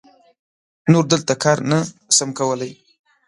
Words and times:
نور 0.91 1.05
دلته 1.13 1.33
کار 1.43 1.57
نه 1.71 1.79
سم 2.17 2.29
کولای. 2.39 2.71